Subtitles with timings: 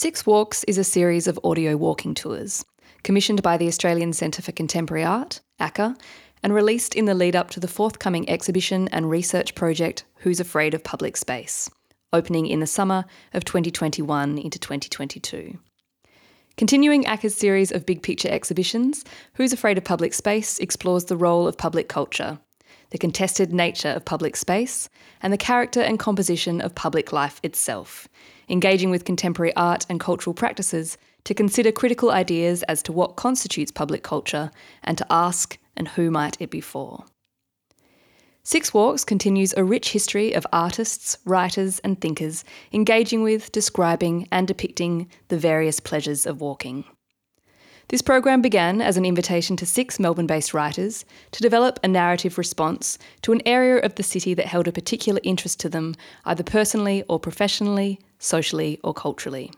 [0.00, 2.64] Six Walks is a series of audio walking tours,
[3.02, 5.94] commissioned by the Australian Centre for Contemporary Art, ACCA,
[6.42, 10.72] and released in the lead up to the forthcoming exhibition and research project Who's Afraid
[10.72, 11.68] of Public Space,
[12.14, 13.04] opening in the summer
[13.34, 15.58] of 2021 into 2022.
[16.56, 19.04] Continuing ACCA's series of big picture exhibitions,
[19.34, 22.38] Who's Afraid of Public Space explores the role of public culture,
[22.90, 24.88] the contested nature of public space,
[25.22, 28.08] and the character and composition of public life itself,
[28.48, 33.70] engaging with contemporary art and cultural practices to consider critical ideas as to what constitutes
[33.70, 34.50] public culture
[34.82, 37.04] and to ask, and who might it be for?
[38.42, 44.48] Six Walks continues a rich history of artists, writers, and thinkers engaging with, describing, and
[44.48, 46.84] depicting the various pleasures of walking.
[47.90, 52.38] This program began as an invitation to six Melbourne based writers to develop a narrative
[52.38, 56.44] response to an area of the city that held a particular interest to them, either
[56.44, 59.52] personally or professionally, socially or culturally.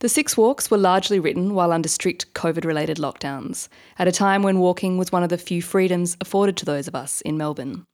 [0.00, 4.42] The six walks were largely written while under strict COVID related lockdowns, at a time
[4.42, 7.86] when walking was one of the few freedoms afforded to those of us in Melbourne.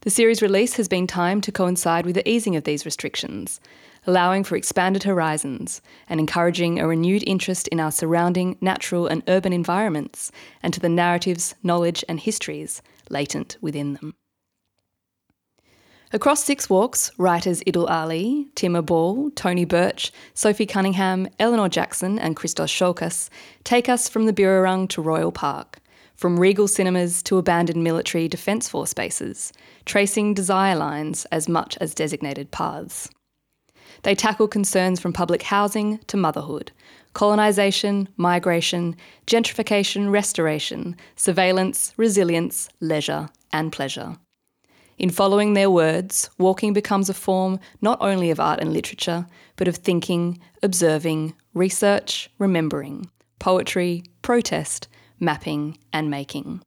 [0.00, 3.60] The series release has been timed to coincide with the easing of these restrictions,
[4.06, 9.52] allowing for expanded horizons and encouraging a renewed interest in our surrounding natural and urban
[9.52, 10.30] environments
[10.62, 14.14] and to the narratives, knowledge, and histories latent within them.
[16.12, 22.36] Across Six Walks, writers Idil Ali, Timmah Ball, Tony Birch, Sophie Cunningham, Eleanor Jackson, and
[22.36, 23.28] Christos Tsiolkas
[23.64, 25.80] take us from the Birrarung to Royal Park,
[26.14, 29.52] from regal cinemas to abandoned military defence force bases,
[29.86, 33.10] tracing desire lines as much as designated paths.
[34.04, 36.72] They tackle concerns from public housing to motherhood,
[37.14, 44.18] colonisation, migration, gentrification, restoration, surveillance, resilience, leisure, and pleasure.
[44.98, 49.68] In following their words, walking becomes a form not only of art and literature, but
[49.68, 54.86] of thinking, observing, research, remembering, poetry, protest,
[55.18, 56.60] mapping, and making.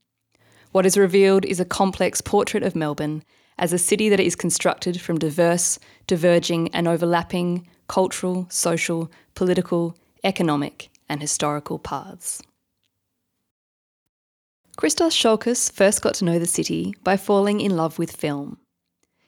[0.71, 3.23] What is revealed is a complex portrait of Melbourne
[3.57, 10.89] as a city that is constructed from diverse, diverging, and overlapping cultural, social, political, economic,
[11.09, 12.41] and historical paths.
[14.75, 18.57] Christos Tsiolkas first got to know the city by falling in love with film.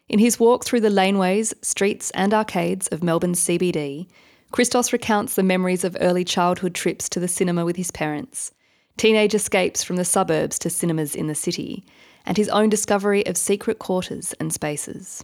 [0.08, 4.08] In his walk through the laneways, streets, and arcades of Melbourne's CBD,
[4.52, 8.52] Christos recounts the memories of early childhood trips to the cinema with his parents,
[8.98, 11.86] teenage escapes from the suburbs to cinemas in the city,
[12.30, 15.24] and his own discovery of secret quarters and spaces.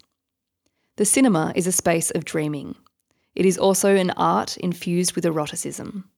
[0.95, 2.75] The cinema is a space of dreaming.
[3.35, 6.09] It is also an art infused with eroticism.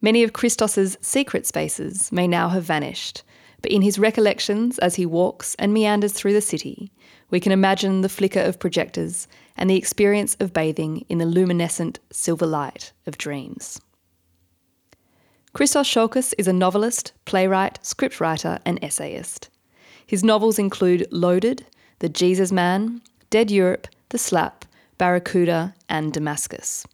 [0.00, 3.24] Many of Christos's secret spaces may now have vanished,
[3.60, 6.92] but in his recollections as he walks and meanders through the city,
[7.30, 9.26] we can imagine the flicker of projectors
[9.56, 13.80] and the experience of bathing in the luminescent silver light of dreams.
[15.54, 19.50] Christos Tsiolkas is a novelist, playwright, scriptwriter, and essayist.
[20.08, 21.66] His novels include Loaded,
[21.98, 24.64] The Jesus Man, Dead Europe, The Slap,
[24.96, 26.86] Barracuda, and Damascus.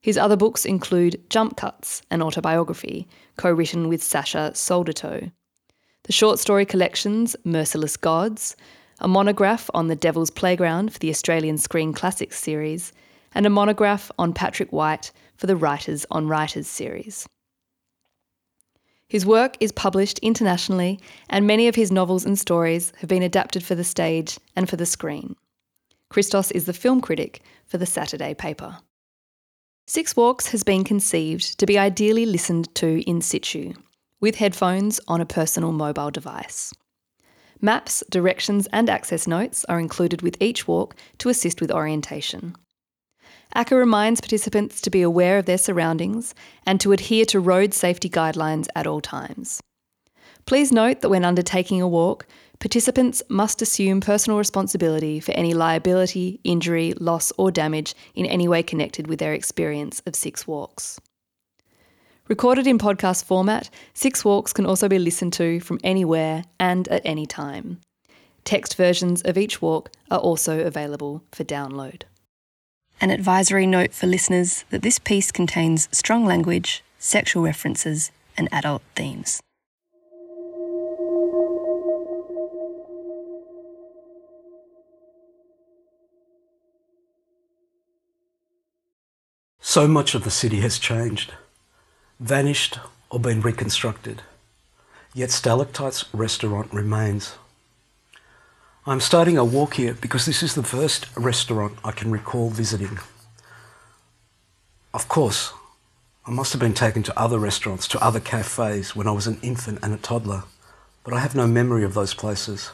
[0.00, 5.30] His other books include Jump Cuts, an autobiography, co written with Sasha Soldatow,
[6.04, 8.56] the short story collections Merciless Gods,
[8.98, 12.94] a monograph on the Devil's Playground for the Australian Screen Classics series,
[13.34, 17.28] and a monograph on Patrick White for the Writers on Writers series.
[19.08, 23.64] His work is published internationally, and many of his novels and stories have been adapted
[23.64, 25.34] for the stage and for the screen.
[26.10, 28.78] Christos is the film critic for the Saturday paper.
[29.86, 33.72] Six Walks has been conceived to be ideally listened to in situ,
[34.20, 36.74] with headphones on a personal mobile device.
[37.62, 42.54] Maps, directions, and access notes are included with each walk to assist with orientation.
[43.54, 46.34] ACCA reminds participants to be aware of their surroundings
[46.66, 49.60] and to adhere to road safety guidelines at all times.
[50.46, 52.26] Please note that when undertaking a walk,
[52.60, 58.64] Participants must assume personal responsibility for any liability, injury, loss, or damage in any way
[58.64, 61.00] connected with their experience of Six Walks.
[62.26, 67.02] Recorded in podcast format, Six Walks can also be listened to from anywhere and at
[67.04, 67.80] any time.
[68.42, 72.02] Text versions of each walk are also available for download.
[73.00, 78.82] An advisory note for listeners that this piece contains strong language, sexual references, and adult
[78.96, 79.40] themes.
[89.60, 91.34] So much of the city has changed,
[92.18, 92.80] vanished,
[93.10, 94.22] or been reconstructed.
[95.14, 97.36] Yet Stalactites restaurant remains.
[98.88, 102.98] I'm starting a walk here because this is the first restaurant I can recall visiting.
[104.94, 105.52] Of course,
[106.24, 109.40] I must have been taken to other restaurants, to other cafes when I was an
[109.42, 110.44] infant and a toddler,
[111.04, 112.70] but I have no memory of those places.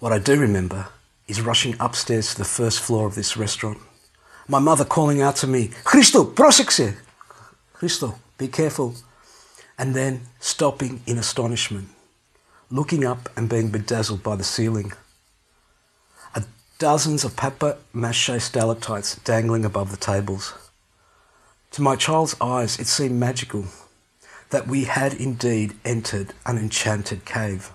[0.00, 0.88] What I do remember
[1.28, 3.78] is rushing upstairs to the first floor of this restaurant.
[4.48, 6.96] My mother calling out to me, Christo, prosek
[7.72, 8.96] Christo, be careful.
[9.78, 11.90] And then stopping in astonishment,
[12.70, 14.92] looking up and being bedazzled by the ceiling.
[16.34, 16.44] A
[16.78, 20.54] dozens of papier mache stalactites dangling above the tables.
[21.72, 23.66] To my child's eyes, it seemed magical
[24.50, 27.70] that we had indeed entered an enchanted cave.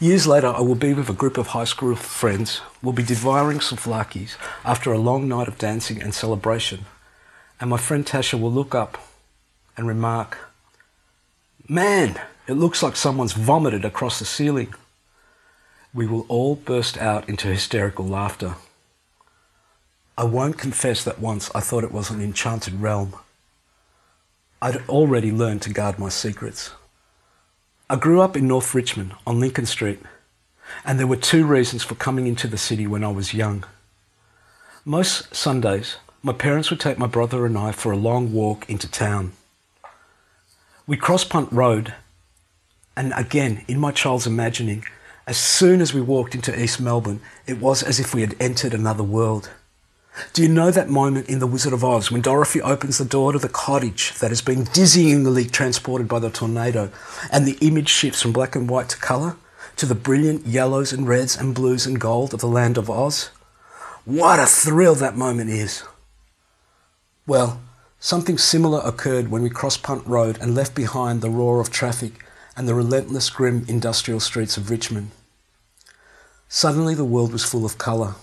[0.00, 2.60] Years later, I will be with a group of high school friends.
[2.82, 6.86] We'll be devouring souvlaki's after a long night of dancing and celebration.
[7.60, 8.98] And my friend Tasha will look up
[9.76, 10.36] and remark,
[11.68, 14.74] Man, it looks like someone's vomited across the ceiling.
[15.94, 18.56] We will all burst out into hysterical laughter.
[20.16, 23.14] I won't confess that once I thought it was an enchanted realm.
[24.60, 26.70] I'd already learned to guard my secrets.
[27.88, 30.00] I grew up in North Richmond on Lincoln Street,
[30.84, 33.64] and there were two reasons for coming into the city when I was young.
[34.84, 38.90] Most Sundays, my parents would take my brother and I for a long walk into
[38.90, 39.32] town.
[40.86, 41.94] We crossed Punt Road,
[42.96, 44.84] and again, in my child's imagining,
[45.26, 48.74] as soon as we walked into East Melbourne, it was as if we had entered
[48.74, 49.50] another world.
[50.32, 53.32] Do you know that moment in The Wizard of Oz when Dorothy opens the door
[53.32, 56.92] to the cottage that has been dizzyingly transported by the tornado
[57.32, 59.36] and the image shifts from black and white to colour
[59.76, 63.30] to the brilliant yellows and reds and blues and gold of the land of Oz?
[64.04, 65.82] What a thrill that moment is!
[67.26, 67.60] Well,
[67.98, 72.23] something similar occurred when we crossed Punt Road and left behind the roar of traffic
[72.56, 75.10] and the relentless grim industrial streets of Richmond.
[76.48, 78.14] Suddenly the world was full of colour.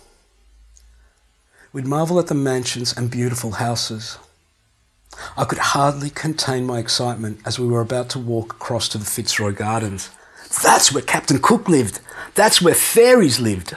[1.74, 4.18] We'd marvel at the mansions and beautiful houses.
[5.38, 9.06] I could hardly contain my excitement as we were about to walk across to the
[9.06, 10.10] Fitzroy Gardens.
[10.64, 12.00] That's where Captain Cook lived.
[12.36, 13.74] That's where fairies lived.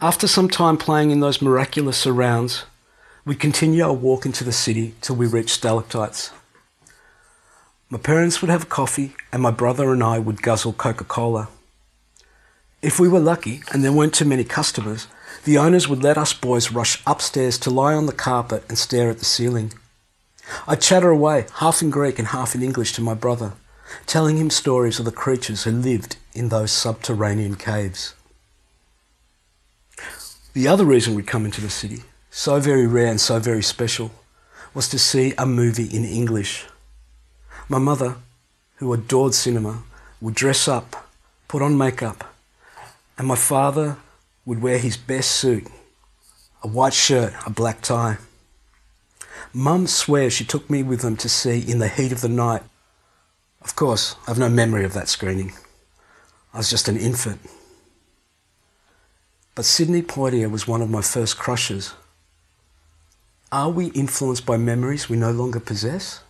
[0.00, 2.64] After some time playing in those miraculous surrounds,
[3.24, 6.30] we continue our walk into the city till we reach stalactites.
[7.90, 11.48] My parents would have coffee, and my brother and I would guzzle Coca Cola.
[12.82, 15.06] If we were lucky and there weren't too many customers,
[15.44, 19.08] the owners would let us boys rush upstairs to lie on the carpet and stare
[19.08, 19.72] at the ceiling.
[20.66, 23.54] I'd chatter away, half in Greek and half in English, to my brother,
[24.04, 28.14] telling him stories of the creatures who lived in those subterranean caves.
[30.52, 34.10] The other reason we'd come into the city, so very rare and so very special,
[34.74, 36.66] was to see a movie in English.
[37.70, 38.16] My mother,
[38.76, 39.82] who adored cinema,
[40.22, 41.08] would dress up,
[41.48, 42.24] put on makeup,
[43.18, 43.98] and my father
[44.46, 45.66] would wear his best suit,
[46.62, 48.16] a white shirt, a black tie.
[49.52, 52.62] Mum swears she took me with them to see In the Heat of the Night.
[53.60, 55.52] Of course, I've no memory of that screening.
[56.54, 57.40] I was just an infant.
[59.54, 61.92] But Sidney Poitier was one of my first crushes.
[63.52, 66.20] Are we influenced by memories we no longer possess?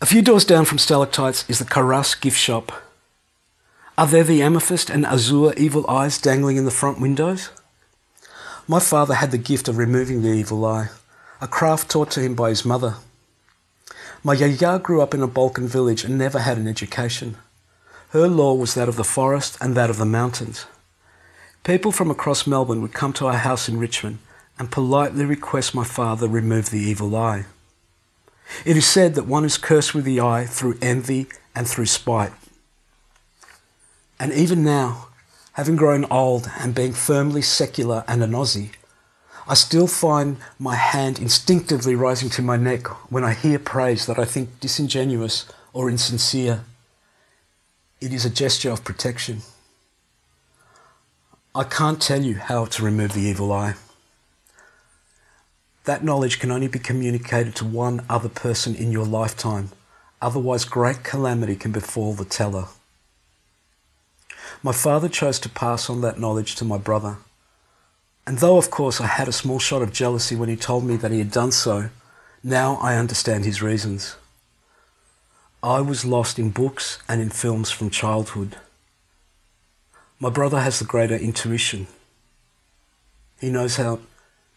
[0.00, 2.72] A few doors down from Stalactites is the Carras gift shop
[4.00, 7.50] are there the amethyst and azure evil eyes dangling in the front windows?
[8.66, 10.88] My father had the gift of removing the evil eye,
[11.38, 12.94] a craft taught to him by his mother.
[14.24, 17.36] My yaya grew up in a Balkan village and never had an education.
[18.12, 20.64] Her law was that of the forest and that of the mountains.
[21.62, 24.16] People from across Melbourne would come to our house in Richmond
[24.58, 27.44] and politely request my father remove the evil eye.
[28.64, 32.32] It is said that one is cursed with the eye through envy and through spite.
[34.18, 35.08] And even now,
[35.52, 38.70] having grown old and being firmly secular and an Aussie,
[39.48, 44.18] I still find my hand instinctively rising to my neck when I hear praise that
[44.18, 46.64] I think disingenuous or insincere.
[48.00, 49.42] It is a gesture of protection.
[51.54, 53.74] I can't tell you how to remove the evil eye.
[55.84, 59.70] That knowledge can only be communicated to one other person in your lifetime,
[60.20, 62.66] otherwise, great calamity can befall the teller.
[64.62, 67.16] My father chose to pass on that knowledge to my brother.
[68.26, 70.96] And though, of course, I had a small shot of jealousy when he told me
[70.96, 71.88] that he had done so,
[72.44, 74.16] now I understand his reasons.
[75.62, 78.56] I was lost in books and in films from childhood.
[80.18, 81.86] My brother has the greater intuition.
[83.40, 84.00] He knows how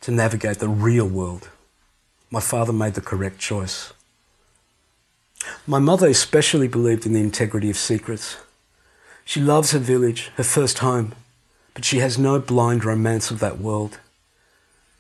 [0.04, 1.50] to navigate the real world.
[2.30, 3.94] My father made the correct choice.
[5.66, 8.36] My mother especially believed in the integrity of secrets.
[9.24, 11.16] She loves her village, her first home,
[11.74, 14.00] but she has no blind romance of that world.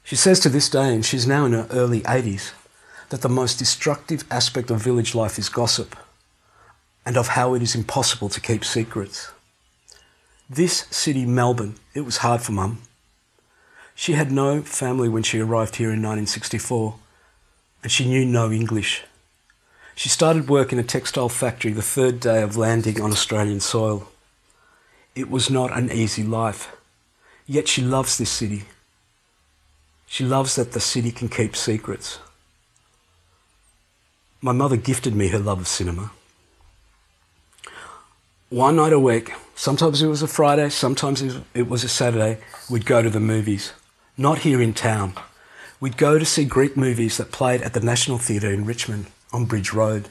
[0.05, 2.53] She says to this day, and she's now in her early 80s,
[3.09, 5.97] that the most destructive aspect of village life is gossip
[7.05, 9.31] and of how it is impossible to keep secrets.
[10.49, 12.81] This city, Melbourne, it was hard for Mum.
[13.95, 16.95] She had no family when she arrived here in 1964,
[17.83, 19.03] and she knew no English.
[19.95, 24.09] She started work in a textile factory the third day of landing on Australian soil.
[25.15, 26.75] It was not an easy life,
[27.45, 28.63] yet she loves this city.
[30.07, 32.19] She loves that the city can keep secrets.
[34.41, 36.11] My mother gifted me her love of cinema.
[38.49, 41.23] One night a week, sometimes it was a Friday, sometimes
[41.53, 43.73] it was a Saturday, we'd go to the movies.
[44.17, 45.15] Not here in town.
[45.79, 49.45] We'd go to see Greek movies that played at the National Theatre in Richmond on
[49.45, 50.09] Bridge Road.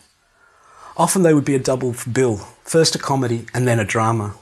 [0.97, 4.35] Often they would be a double bill, first a comedy and then a drama.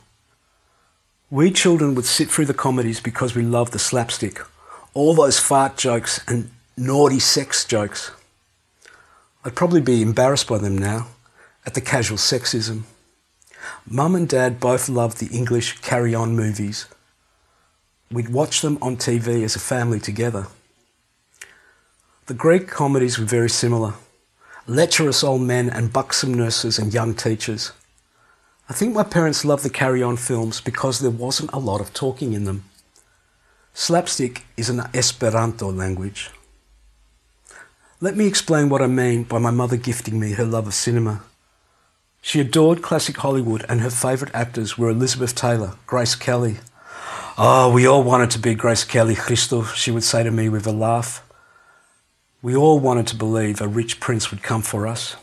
[1.30, 4.40] We children would sit through the comedies because we loved the slapstick,
[4.94, 8.12] all those fart jokes and naughty sex jokes.
[9.44, 11.08] I'd probably be embarrassed by them now,
[11.66, 12.84] at the casual sexism.
[13.86, 16.86] Mum and Dad both loved the English carry on movies.
[18.12, 20.48] We'd watch them on TV as a family together.
[22.26, 23.94] The Greek comedies were very similar
[24.66, 27.72] lecherous old men and buxom nurses and young teachers.
[28.68, 31.92] I think my parents loved the carry on films because there wasn't a lot of
[31.92, 32.64] talking in them.
[33.74, 36.30] Slapstick is an Esperanto language.
[38.00, 41.22] Let me explain what I mean by my mother gifting me her love of cinema.
[42.22, 46.58] She adored classic Hollywood and her favourite actors were Elizabeth Taylor, Grace Kelly.
[47.42, 50.66] Oh, we all wanted to be Grace Kelly, Christo, she would say to me with
[50.66, 51.26] a laugh.
[52.42, 55.16] We all wanted to believe a rich prince would come for us.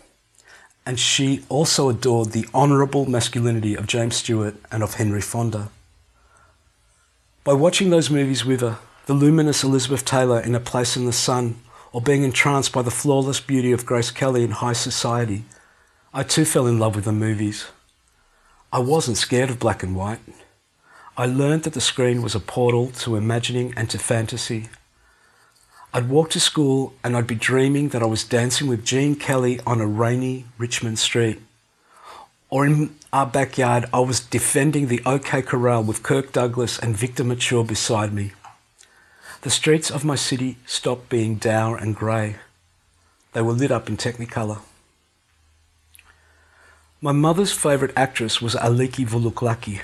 [0.84, 5.70] And she also adored the honourable masculinity of James Stewart and of Henry Fonda.
[7.44, 11.14] By watching those movies with her, the luminous Elizabeth Taylor in A Place in the
[11.14, 11.62] Sun,
[11.94, 15.44] or being entranced by the flawless beauty of Grace Kelly in High Society,
[16.16, 17.68] I too fell in love with the movies.
[18.74, 20.22] I wasn't scared of black and white.
[21.20, 24.70] I learned that the screen was a portal to imagining and to fantasy.
[25.92, 29.60] I'd walk to school and I'd be dreaming that I was dancing with Gene Kelly
[29.66, 31.42] on a rainy Richmond street.
[32.52, 37.24] Or in our backyard, I was defending the OK Corral with Kirk Douglas and Victor
[37.24, 38.34] Mature beside me.
[39.42, 42.36] The streets of my city stopped being dour and grey.
[43.34, 44.60] They were lit up in Technicolor.
[47.02, 49.82] My mother's favourite actress was Aliki Vougiouklaki.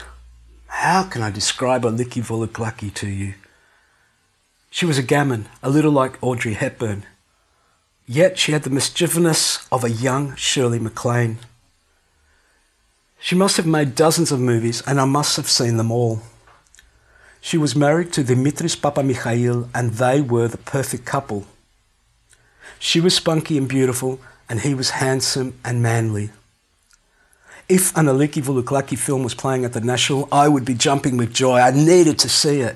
[0.84, 3.36] How can I describe Aliki Vougiouklaki to you?
[4.70, 7.06] She was a gammon, a little like Audrey Hepburn.
[8.06, 11.38] Yet she had the mischievousness of a young Shirley MacLaine.
[13.18, 16.20] She must have made dozens of movies, and I must have seen them all.
[17.40, 21.46] She was married to Dimitris Papa Papamikhail, and they were the perfect couple.
[22.78, 26.32] She was spunky and beautiful, and he was handsome and manly.
[27.70, 31.34] If an Aliki Vougiouklaki film was playing at the National, I would be jumping with
[31.34, 31.60] joy.
[31.60, 32.75] I needed to see it.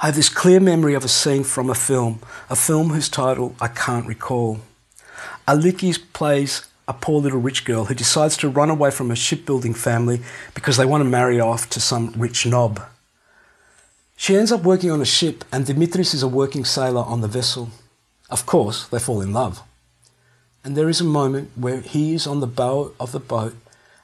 [0.00, 3.54] I have this clear memory of a scene from a film, a film whose title
[3.60, 4.60] I can't recall.
[5.46, 9.74] Aliki plays a poor little rich girl who decides to run away from her shipbuilding
[9.74, 10.22] family
[10.54, 12.80] because they want to marry off to some rich knob.
[14.16, 17.28] She ends up working on a ship, and Dimitris is a working sailor on the
[17.28, 17.70] vessel.
[18.30, 19.62] Of course, they fall in love.
[20.64, 23.54] And there is a moment where he is on the bow of the boat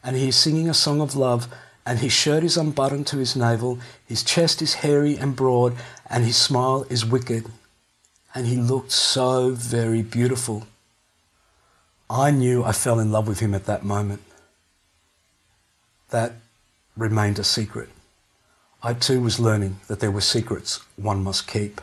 [0.09, 3.37] and he is singing a song of love and his shirt is unbuttoned to his
[3.37, 5.77] navel, his chest is hairy and broad,
[6.09, 7.45] and his smile is wicked.
[8.35, 10.67] And he looked so very beautiful.
[12.09, 14.23] I knew I fell in love with him at that moment.
[16.09, 16.37] That
[16.97, 17.91] remained a secret.
[18.83, 21.83] I too was learning that there were secrets one must keep.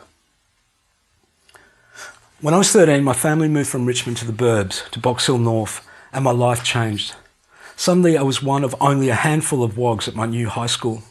[2.42, 5.38] When I was 13, my family moved from Richmond to the Burbs, to Box Hill
[5.38, 7.14] North, and my life changed.
[7.76, 11.04] Suddenly, I was one of only a handful of wogs at my new high school.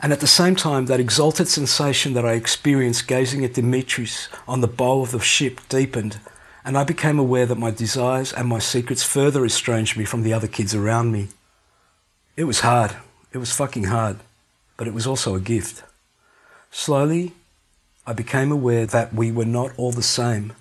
[0.00, 4.60] And at the same time, that exalted sensation that I experienced gazing at Dimitris on
[4.60, 6.20] the bow of the ship deepened,
[6.64, 10.32] and I became aware that my desires and my secrets further estranged me from the
[10.32, 11.28] other kids around me.
[12.36, 12.96] It was hard.
[13.32, 14.18] It was fucking hard.
[14.76, 15.82] But it was also a gift.
[16.70, 17.32] Slowly,
[18.06, 20.52] I became aware that we were not all the same,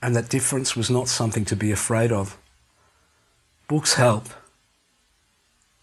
[0.00, 2.38] and that difference was not something to be afraid of.
[3.68, 4.28] Books help,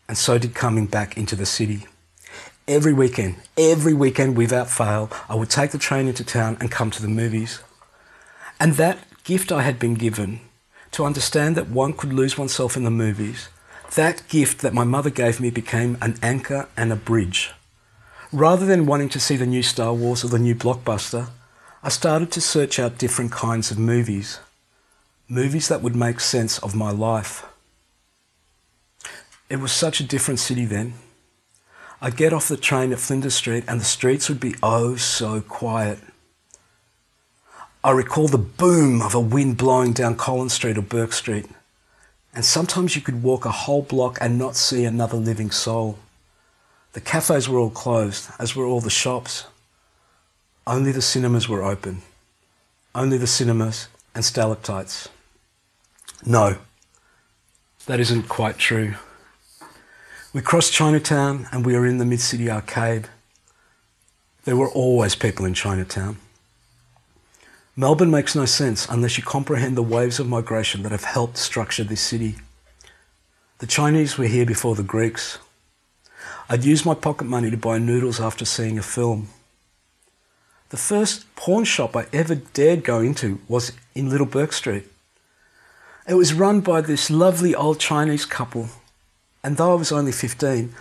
[0.07, 1.85] and so did coming back into the city.
[2.67, 6.91] Every weekend, every weekend without fail, I would take the train into town and come
[6.91, 7.61] to the movies.
[8.59, 10.41] And that gift I had been given
[10.91, 13.49] to understand that one could lose oneself in the movies,
[13.95, 17.51] that gift that my mother gave me became an anchor and a bridge.
[18.33, 21.29] Rather than wanting to see the new Star Wars or the new blockbuster,
[21.83, 24.39] I started to search out different kinds of movies.
[25.29, 27.45] Movies that would make sense of my life.
[29.49, 30.95] It was such a different city then.
[32.01, 35.41] I'd get off the train at Flinders Street and the streets would be oh so
[35.41, 35.99] quiet.
[37.83, 41.45] I recall the boom of a wind blowing down Collins Street or Bourke Street.
[42.33, 45.97] And sometimes you could walk a whole block and not see another living soul.
[46.93, 49.45] The cafes were all closed, as were all the shops.
[50.67, 52.01] Only the cinemas were open.
[52.93, 55.07] Only the cinemas and stalactites.
[56.25, 56.57] No,
[57.85, 58.95] that isn't quite true.
[60.37, 63.07] We crossed Chinatown and we were in the Mid City Arcade.
[64.45, 66.17] There were always people in Chinatown.
[67.75, 71.83] Melbourne makes no sense unless you comprehend the waves of migration that have helped structure
[71.83, 72.35] this city.
[73.57, 75.39] The Chinese were here before the Greeks.
[76.49, 79.29] I'd use my pocket money to buy noodles after seeing a film.
[80.69, 84.85] The first pawn shop I ever dared go into was in Little Bourke Street.
[86.07, 88.69] It was run by this lovely old Chinese couple
[89.47, 90.73] and though I was only 15,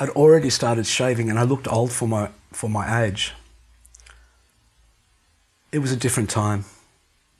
[0.00, 3.34] I'd already started shaving and I looked old for my, for my age.
[5.70, 6.64] It was a different time.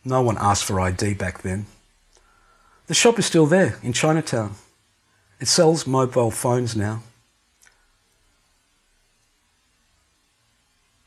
[0.05, 1.65] No one asked for ID back then.
[2.87, 4.57] The shop is still there in Chinatown.
[5.41, 7.03] It sells mobile phones now.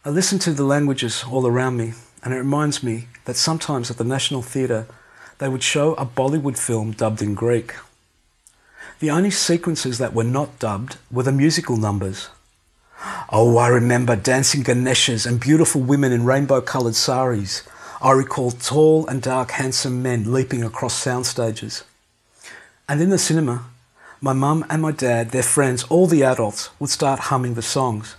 [0.03, 1.93] I listen to the languages all around me,
[2.24, 4.88] and it reminds me that sometimes at the National Theatre
[5.38, 7.75] they would show a Bollywood film dubbed in Greek.
[9.00, 12.30] The only sequences that were not dubbed were the musical numbers.
[13.30, 17.62] Oh, I remember dancing Ganeshas and beautiful women in rainbow coloured saris.
[18.01, 21.84] I recall tall and dark, handsome men leaping across sound stages.
[22.89, 23.66] And in the cinema,
[24.20, 28.15] my mum and my dad, their friends, all the adults, would start humming the songs.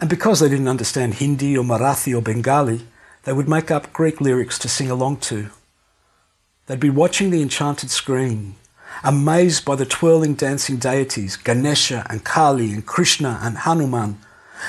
[0.00, 2.80] And because they didn't understand Hindi or Marathi or Bengali,
[3.22, 5.50] they would make up Greek lyrics to sing along to.
[6.66, 8.56] They'd be watching the enchanted screen,
[9.02, 14.18] amazed by the twirling dancing deities, Ganesha and Kali and Krishna and Hanuman,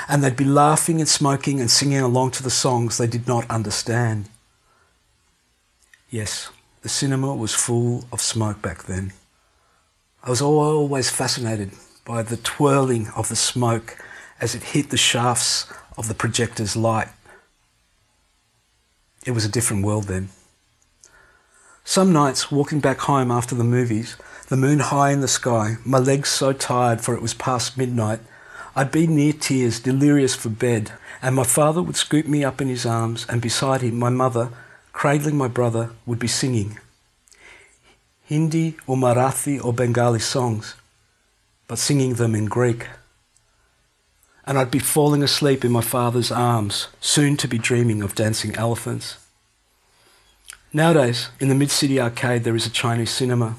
[0.08, 3.48] and they'd be laughing and smoking and singing along to the songs they did not
[3.50, 4.28] understand.
[6.10, 6.50] Yes,
[6.82, 9.12] the cinema was full of smoke back then.
[10.22, 11.70] I was always fascinated
[12.04, 13.96] by the twirling of the smoke
[14.40, 17.08] as it hit the shafts of the projector's light.
[19.24, 20.28] It was a different world then.
[21.88, 24.16] Some nights, walking back home after the movies,
[24.48, 28.18] the moon high in the sky, my legs so tired for it was past midnight,
[28.74, 30.90] I'd be near tears, delirious for bed,
[31.22, 34.50] and my father would scoop me up in his arms, and beside him, my mother,
[34.92, 36.80] cradling my brother, would be singing
[38.24, 40.74] Hindi or Marathi or Bengali songs,
[41.68, 42.88] but singing them in Greek.
[44.44, 48.56] And I'd be falling asleep in my father's arms, soon to be dreaming of dancing
[48.56, 49.18] elephants.
[50.72, 53.54] Nowadays, in the Mid City Arcade, there is a Chinese cinema.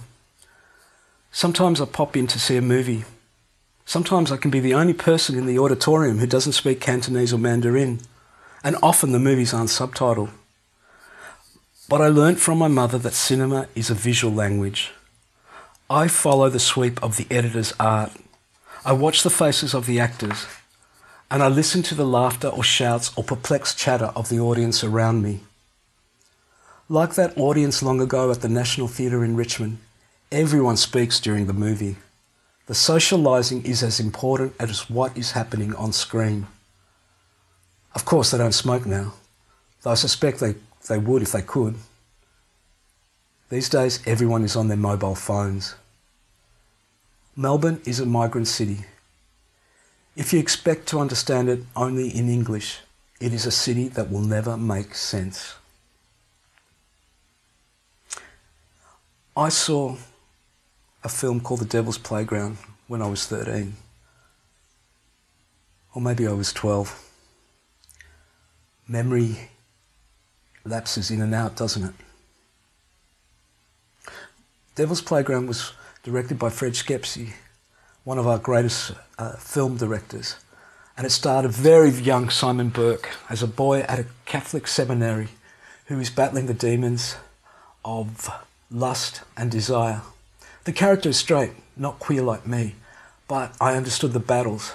[1.31, 3.05] Sometimes I pop in to see a movie.
[3.85, 7.37] Sometimes I can be the only person in the auditorium who doesn't speak Cantonese or
[7.37, 8.01] Mandarin,
[8.63, 10.31] and often the movies aren't subtitled.
[11.87, 14.91] But I learnt from my mother that cinema is a visual language.
[15.89, 18.11] I follow the sweep of the editor's art.
[18.83, 20.45] I watch the faces of the actors,
[21.31, 25.21] and I listen to the laughter or shouts or perplexed chatter of the audience around
[25.21, 25.39] me.
[26.89, 29.79] Like that audience long ago at the National Theatre in Richmond,
[30.31, 31.97] everyone speaks during the movie.
[32.67, 36.47] The socialising is as important as what is happening on screen.
[37.93, 39.15] Of course, they don't smoke now,
[39.81, 40.55] though I suspect they,
[40.87, 41.75] they would if they could.
[43.49, 45.75] These days, everyone is on their mobile phones.
[47.35, 48.85] Melbourne is a migrant city.
[50.15, 52.79] If you expect to understand it only in English,
[53.19, 55.55] it is a city that will never make sense.
[59.37, 59.95] I saw
[61.03, 63.75] a film called The Devil's Playground when I was 13.
[65.93, 67.07] Or maybe I was 12.
[68.87, 69.37] Memory
[70.65, 71.93] lapses in and out, doesn't it?
[74.73, 75.71] Devil's Playground was
[76.01, 77.33] directed by Fred Schepisi,
[78.05, 80.35] one of our greatest uh, film directors.
[80.97, 85.27] And it starred a very young Simon Burke as a boy at a Catholic seminary
[85.85, 87.17] who is battling the demons
[87.85, 88.31] of
[88.71, 90.01] lust, and desire.
[90.65, 92.75] The character is straight, not queer like me,
[93.27, 94.73] but I understood the battles.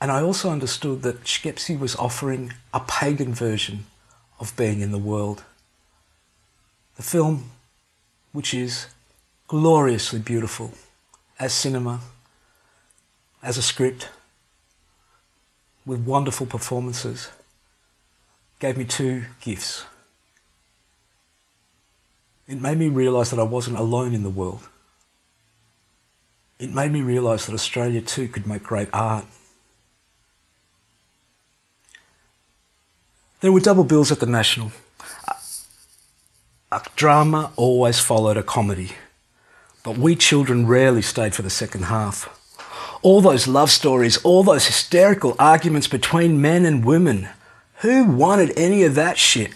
[0.00, 3.86] And I also understood that Schepisi was offering a pagan version
[4.38, 5.44] of being in the world.
[6.96, 7.50] The film,
[8.32, 8.86] which is
[9.46, 10.72] gloriously beautiful
[11.38, 12.00] as cinema,
[13.42, 14.08] as a script,
[15.86, 17.28] with wonderful performances,
[18.58, 19.84] gave me two gifts.
[22.50, 24.68] It made me realise that I wasn't alone in the world.
[26.58, 29.24] It made me realise that Australia too could make great art.
[33.40, 34.72] There were double bills at the National.
[36.72, 38.90] A drama always followed a comedy,
[39.84, 42.28] but we children rarely stayed for the second half.
[43.02, 47.28] All those love stories, all those hysterical arguments between men and women.
[47.76, 49.52] Who wanted any of that shit?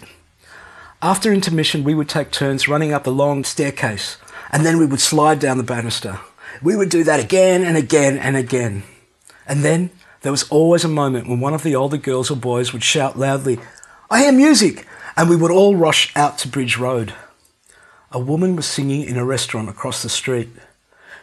[1.05, 4.17] After intermission, we would take turns running up the long staircase,
[4.51, 6.19] and then we would slide down the banister.
[6.63, 8.81] We would do that again and again and again.
[9.47, 9.91] And then
[10.21, 13.19] there was always a moment when one of the older girls or boys would shout
[13.19, 13.59] loudly,
[14.09, 14.87] I hear music!
[15.15, 17.13] And we would all rush out to Bridge Road.
[18.11, 20.49] A woman was singing in a restaurant across the street.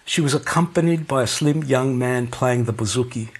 [0.05, 3.31] She was accompanied by a slim young man playing the bouzouki.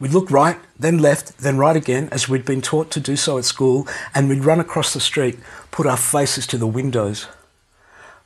[0.00, 3.36] We'd look right, then left, then right again, as we'd been taught to do so
[3.36, 5.38] at school, and we'd run across the street,
[5.70, 7.28] put our faces to the windows.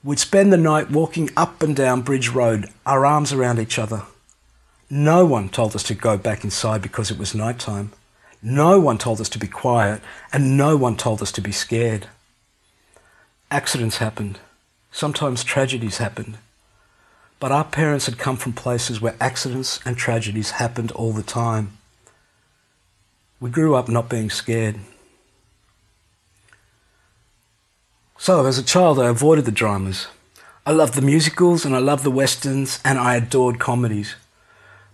[0.04, 4.02] We'd spend the night walking up and down Bridge Road, our arms around each other.
[4.88, 7.90] No one told us to go back inside because it was night time.
[8.40, 10.00] No one told us to be quiet,
[10.32, 12.06] and no one told us to be scared.
[13.50, 14.38] Accidents happened.
[14.92, 16.38] Sometimes tragedies happened.
[17.44, 21.76] But our parents had come from places where accidents and tragedies happened all the time.
[23.38, 24.76] We grew up not being scared.
[28.16, 30.06] So, as a child, I avoided the dramas.
[30.64, 34.14] I loved the musicals and I loved the westerns and I adored comedies.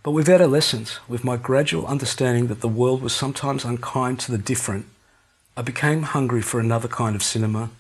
[0.02, 4.38] But with adolescence, with my gradual understanding that the world was sometimes unkind to the
[4.38, 4.86] different,
[5.56, 7.70] I became hungry for another kind of cinema.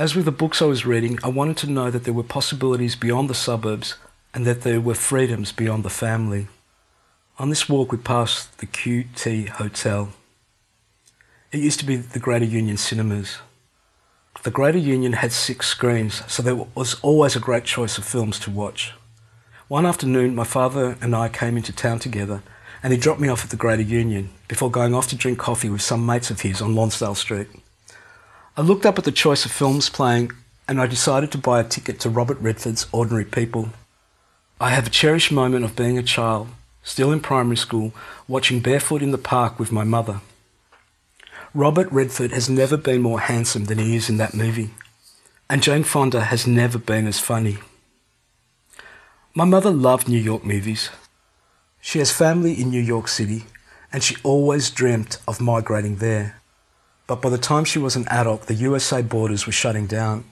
[0.00, 2.96] As with the books I was reading, I wanted to know that there were possibilities
[2.96, 3.96] beyond the suburbs
[4.32, 6.48] and that there were freedoms beyond the family.
[7.38, 10.14] On this walk, we passed the QT Hotel.
[11.52, 13.40] It used to be the Greater Union Cinemas.
[14.42, 18.38] The Greater Union had six screens, so there was always a great choice of films
[18.38, 18.94] to watch.
[19.68, 22.42] One afternoon, my father and I came into town together,
[22.82, 25.68] and he dropped me off at the Greater Union before going off to drink coffee
[25.68, 27.48] with some mates of his on Lonsdale Street.
[28.60, 30.32] I looked up at the choice of films playing
[30.68, 33.70] and I decided to buy a ticket to Robert Redford's Ordinary People.
[34.60, 36.48] I have a cherished moment of being a child,
[36.82, 37.94] still in primary school,
[38.28, 40.20] watching barefoot in the park with my mother.
[41.54, 44.74] Robert Redford has never been more handsome than he is in that movie,
[45.48, 47.56] and Jane Fonda has never been as funny.
[49.34, 50.90] My mother loved New York movies.
[51.80, 53.46] She has family in New York City,
[53.90, 56.39] and she always dreamt of migrating there.
[57.10, 60.26] But by the time she was an adult, the USA borders were shutting down.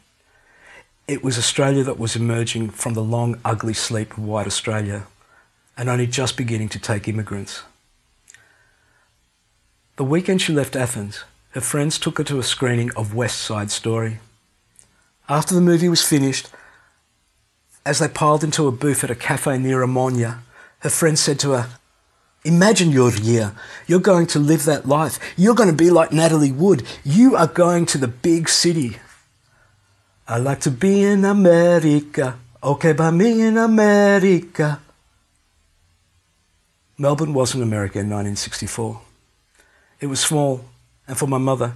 [1.08, 5.08] It was Australia that was emerging from the long, ugly sleep of white Australia
[5.76, 7.62] and only just beginning to take immigrants.
[9.96, 13.72] The weekend she left Athens, her friends took her to a screening of West Side
[13.72, 14.20] Story.
[15.28, 16.48] After the movie was finished,
[17.84, 20.42] as they piled into a booth at a cafe near Omonia,
[20.78, 21.70] her friend said to her,
[22.48, 23.52] Imagine your year.
[23.86, 25.18] You're going to live that life.
[25.36, 26.82] You're going to be like Natalie Wood.
[27.04, 28.96] You are going to the big city.
[30.26, 32.38] I like to be in America.
[32.62, 34.80] Okay, by me in America.
[36.96, 38.98] Melbourne wasn't America in 1964.
[40.00, 40.64] It was small,
[41.06, 41.74] and for my mother,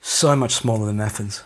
[0.00, 1.42] so much smaller than Athens.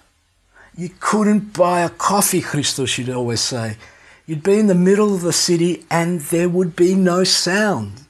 [0.77, 3.79] You couldn't buy a coffee, Christo, she'd always say.
[4.27, 8.06] You'd be in the middle of the city and there would be no sound.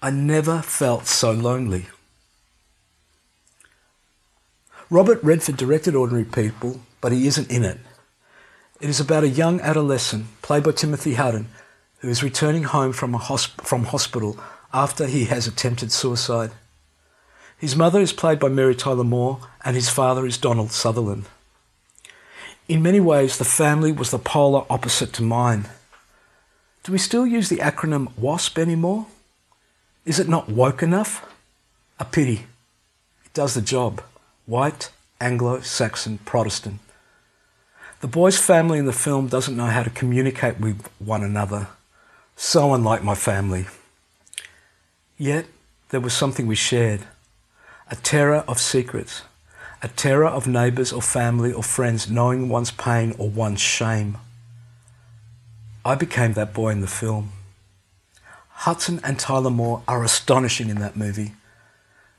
[0.00, 1.86] I never felt so lonely.
[4.90, 7.78] Robert Redford directed Ordinary People, but he isn't in it.
[8.80, 11.48] It is about a young adolescent, played by Timothy Hutton,
[11.98, 14.38] who is returning home from, hosp- from hospital
[14.72, 16.52] after he has attempted suicide.
[17.58, 21.24] His mother is played by Mary Tyler Moore, and his father is Donald Sutherland.
[22.68, 25.68] In many ways, the family was the polar opposite to mine.
[26.84, 29.06] Do we still use the acronym WASP anymore?
[30.08, 31.22] Is it not woke enough?
[32.00, 32.46] A pity.
[33.26, 34.00] It does the job.
[34.46, 34.88] White,
[35.20, 36.80] Anglo Saxon, Protestant.
[38.00, 41.66] The boy's family in the film doesn't know how to communicate with one another.
[42.36, 43.66] So unlike my family.
[45.18, 45.44] Yet,
[45.90, 47.02] there was something we shared
[47.90, 49.20] a terror of secrets,
[49.82, 54.16] a terror of neighbours or family or friends knowing one's pain or one's shame.
[55.84, 57.32] I became that boy in the film.
[58.62, 61.34] Hutton and Tyler Moore are astonishing in that movie.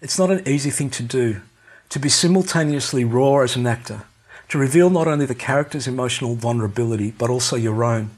[0.02, 1.42] It's not an easy thing to do,
[1.90, 4.04] to be simultaneously raw as an actor,
[4.48, 8.12] to reveal not only the character's emotional vulnerability, but also your own,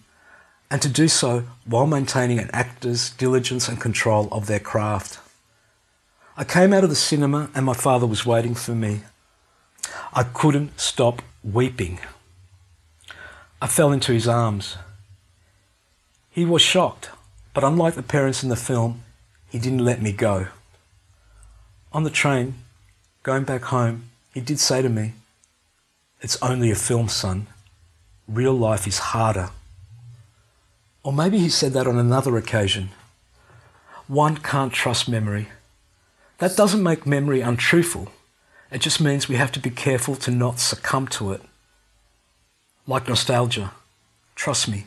[0.69, 5.17] and to do so while maintaining an actor's diligence and control of their craft.
[6.37, 9.01] I came out of the cinema and my father was waiting for me.
[10.13, 11.99] I couldn't stop weeping.
[13.59, 14.77] I fell into his arms.
[16.29, 17.09] He was shocked,
[17.53, 19.03] but unlike the parents in the film,
[19.49, 20.47] he didn't let me go.
[21.93, 22.55] On the train,
[23.23, 25.13] going back home, he did say to me,
[26.21, 27.47] It's only a film, son.
[28.27, 29.49] Real life is harder.
[31.03, 32.91] Or maybe he said that on another occasion.
[34.07, 35.49] One can't trust memory.
[36.37, 38.11] That doesn't make memory untruthful.
[38.71, 41.41] It just means we have to be careful to not succumb to it.
[42.87, 43.73] Like nostalgia.
[44.35, 44.85] Trust me,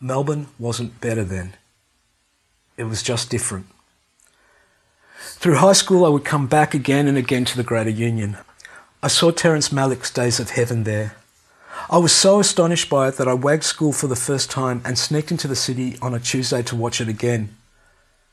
[0.00, 1.54] Melbourne wasn't better then.
[2.76, 3.66] It was just different.
[5.18, 8.36] Through high school, I would come back again and again to the Greater Union.
[9.02, 11.16] I saw Terrence Malick's Days of Heaven there.
[11.90, 14.98] I was so astonished by it that I wagged school for the first time and
[14.98, 17.56] sneaked into the city on a Tuesday to watch it again.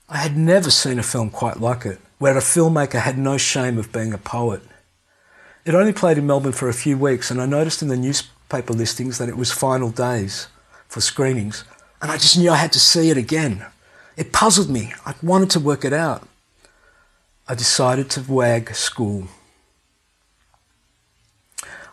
[0.07, 3.77] I had never seen a film quite like it, where a filmmaker had no shame
[3.77, 4.61] of being a poet.
[5.65, 8.73] It only played in Melbourne for a few weeks, and I noticed in the newspaper
[8.73, 10.47] listings that it was final days
[10.87, 11.63] for screenings,
[12.01, 13.65] and I just knew I had to see it again.
[14.19, 14.91] It puzzled me.
[15.05, 16.27] I wanted to work it out.
[17.47, 19.29] I decided to wag school.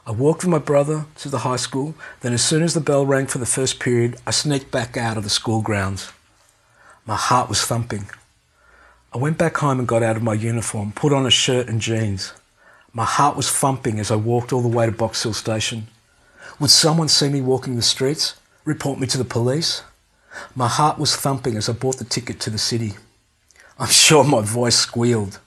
[0.05, 1.95] I walked with my brother to the high school.
[2.23, 5.17] Then, as soon as the bell rang for the first period, I sneaked back out
[5.17, 6.11] of the school grounds.
[7.07, 8.11] My heart was thumping.
[9.15, 11.81] I went back home and got out of my uniform, put on a shirt and
[11.81, 12.33] jeans.
[12.93, 15.87] My heart was thumping as I walked all the way to Box Hill Station.
[16.59, 18.35] Would someone see me walking the streets?
[18.65, 19.85] Report me to the police?
[20.55, 22.95] My heart was thumping as I bought the ticket to the city.
[23.79, 25.41] I'm sure my voice squealed.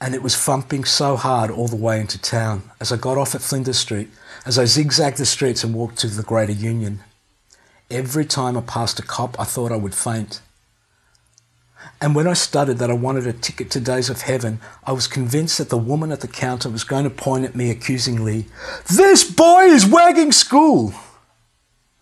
[0.00, 3.34] And it was thumping so hard all the way into town as I got off
[3.34, 4.08] at Flinders Street,
[4.44, 7.00] as I zigzagged the streets and walked to the Greater Union.
[7.90, 10.40] Every time I passed a cop, I thought I would faint.
[12.00, 15.06] And when I stuttered that I wanted a ticket to Days of Heaven, I was
[15.06, 18.46] convinced that the woman at the counter was going to point at me accusingly,
[18.88, 20.92] This boy is wagging school!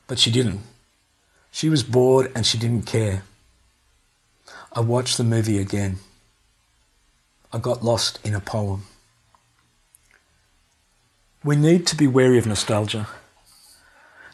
[0.07, 0.61] But she didn't.
[1.53, 3.23] She was bored and she didn't care.
[4.73, 5.99] I watched the movie again.
[7.53, 8.85] I got lost in a poem.
[11.45, 13.07] We need to be wary of nostalgia.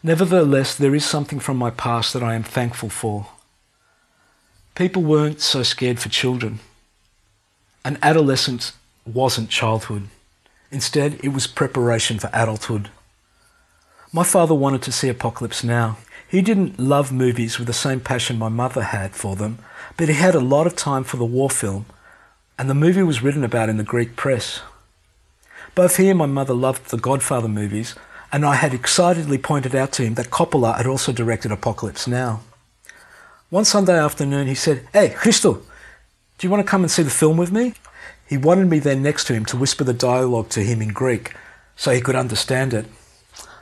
[0.02, 3.26] Nevertheless, there is something from my past that I am thankful for.
[4.76, 6.60] People weren't so scared for children.
[7.84, 10.08] And adolescence wasn't childhood.
[10.70, 12.90] Instead, it was preparation for adulthood.
[14.10, 15.98] My father wanted to see Apocalypse Now.
[16.26, 19.58] He didn't love movies with the same passion my mother had for them,
[19.98, 21.84] but he had a lot of time for the war film,
[22.58, 24.62] and the movie was written about in the Greek press.
[25.74, 27.94] Both he and my mother loved the Godfather movies,
[28.32, 32.40] and I had excitedly pointed out to him that Coppola had also directed Apocalypse Now.
[33.50, 35.62] One Sunday afternoon, he said, Hey, Christo,
[36.38, 37.74] do you want to come and see the film with me?
[38.26, 41.34] He wanted me there next to him to whisper the dialogue to him in Greek
[41.76, 42.86] so he could understand it.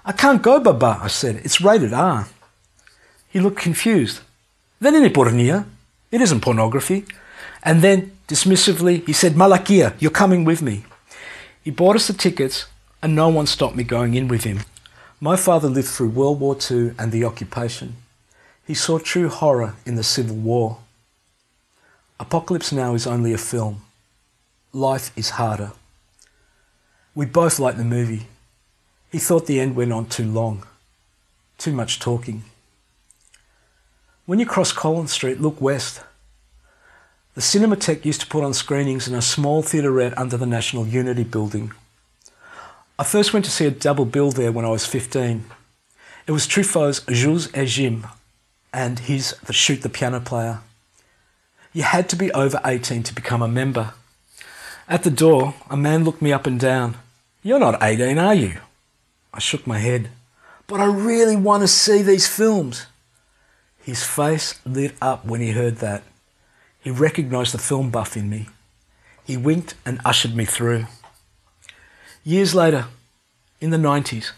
[0.09, 1.37] I can't go, Baba, I said.
[1.45, 2.29] It's rated R.
[3.29, 4.21] He looked confused.
[4.81, 5.66] Then in pornia,
[6.12, 7.05] it isn't pornography.
[7.64, 10.85] And then, dismissively, he said, Malakia, you're coming with me.
[11.64, 12.66] He bought us the tickets,
[13.03, 14.61] and no one stopped me going in with him.
[15.21, 17.97] My father lived through World War II and the occupation.
[18.64, 20.79] He saw true horror in the Civil War.
[22.21, 23.83] Apocalypse Now is only a film.
[24.73, 25.73] Life is harder.
[27.14, 28.29] We both like the movie.
[29.16, 30.64] He thought the end went on too long.
[31.57, 32.44] Too much talking.
[34.26, 36.02] When you cross Collins Street, look west.
[37.35, 41.24] The Cinematheque used to put on screenings in a small theaterette under the National Unity
[41.24, 41.72] building.
[42.98, 45.46] I first went to see a double bill there when I was 15.
[46.26, 48.07] It was Truffaut's Jules et Jim
[48.70, 50.61] and his the shoot the piano player.
[51.72, 53.94] You had to be over 18 to become a member.
[54.90, 56.98] At the door, a man looked me up and down.
[57.42, 58.61] You're not 18, are you?
[59.37, 60.09] I shook my head.
[60.66, 62.87] But I really want to see these films.
[63.79, 66.03] His face lit up when he heard that.
[66.81, 68.49] He recognized the film buff in me.
[69.25, 70.87] He winked and ushered me through.
[72.25, 72.87] Years later,
[73.61, 74.31] in the 90s,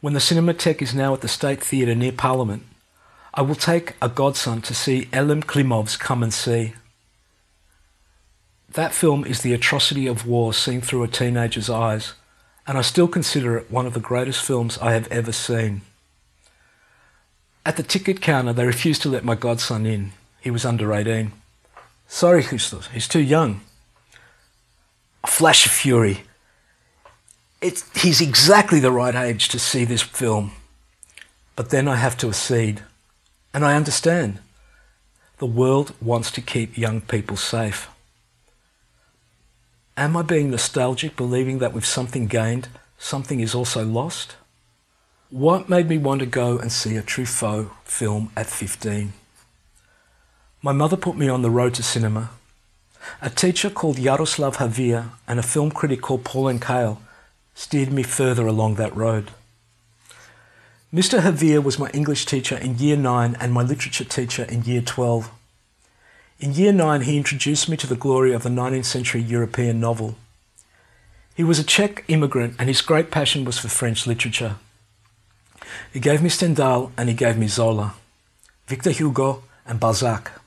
[0.00, 2.62] when the Cinematheque is now at the State Theatre near Parliament,
[3.34, 6.72] I will take a godson to see Elem Klimov's Come and See.
[8.72, 12.14] That film is the atrocity of war seen through a teenager's eyes,
[12.70, 15.80] and I still consider it one of the greatest films I have ever seen.
[17.66, 20.12] At the ticket counter, they refused to let my godson in.
[20.40, 21.32] He was under 18.
[22.06, 23.62] Sorry, Christos, he's too young.
[25.24, 26.20] A flash of fury.
[27.60, 30.52] It's, he's exactly the right age to see this film.
[31.56, 32.84] But then I have to accede.
[33.52, 34.38] And I understand.
[35.38, 37.88] The world wants to keep young people safe.
[40.00, 44.34] Am I being nostalgic, believing that with something gained, something is also lost?
[45.28, 49.12] What made me want to go and see a Truffaut film at 15?
[50.62, 52.30] My mother put me on the road to cinema.
[53.20, 56.96] A teacher called Yaroslav Havia and a film critic called Pauline Kael
[57.54, 59.32] steered me further along that road.
[60.94, 61.20] Mr.
[61.20, 65.30] Havia was my English teacher in Year 9 and my literature teacher in Year 12.
[66.40, 70.14] In Year 9, he introduced me to the glory of the 19th century European novel.
[71.34, 74.56] He was a Czech immigrant and his great passion was for French literature.
[75.92, 77.92] He gave me Stendhal and he gave me Zola,
[78.68, 80.40] Victor Hugo and Balzac.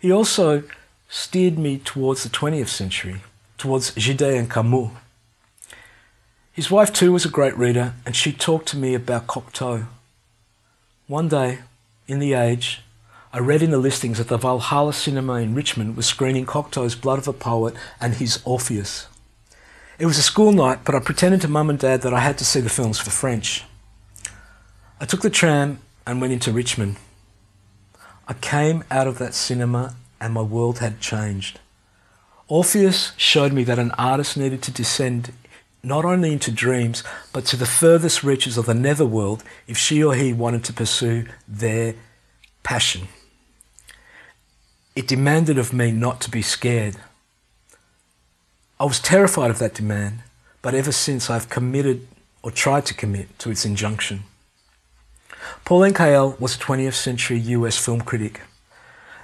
[0.00, 0.64] He also
[1.08, 3.20] steered me towards the 20th century,
[3.56, 4.90] towards Gide and Camus.
[6.52, 9.86] His wife too was a great reader and she talked to me about Cocteau.
[11.06, 11.60] One day,
[12.08, 12.83] in The Age,
[13.34, 17.18] I read in the listings that the Valhalla Cinema in Richmond was screening Cocteau's Blood
[17.18, 19.08] of a Poet and his Orpheus.
[19.98, 22.38] It was a school night, but I pretended to mum and dad that I had
[22.38, 23.64] to see the films for French.
[25.00, 26.94] I took the tram and went into Richmond.
[28.28, 31.58] I came out of that cinema and my world had changed.
[32.46, 35.32] Orpheus showed me that an artist needed to descend
[35.82, 40.14] not only into dreams, but to the furthest reaches of the netherworld if she or
[40.14, 41.96] he wanted to pursue their
[42.62, 43.08] passion.
[44.96, 46.96] It demanded of me not to be scared.
[48.78, 50.20] I was terrified of that demand,
[50.62, 52.06] but ever since I've committed
[52.42, 54.22] or tried to commit to its injunction.
[55.64, 58.42] Pauline Kael was a 20th century US film critic.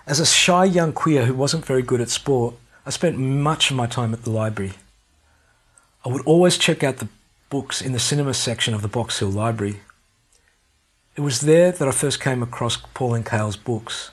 [0.09, 3.77] As a shy young queer who wasn't very good at sport, I spent much of
[3.77, 4.73] my time at the library.
[6.05, 7.09] I would always check out the
[7.49, 9.81] books in the cinema section of the Box Hill Library.
[11.15, 14.11] It was there that I first came across Pauline Kael's books.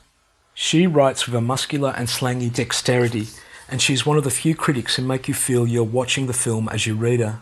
[0.60, 3.28] She writes with a muscular and slangy dexterity,
[3.70, 6.68] and she's one of the few critics who make you feel you're watching the film
[6.70, 7.42] as you read her.